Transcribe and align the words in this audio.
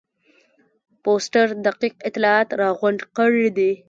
فورسټر 1.01 1.47
دقیق 1.65 1.93
اطلاعات 2.09 2.49
راغونډ 2.61 2.99
کړي 3.17 3.47
دي. 3.57 3.71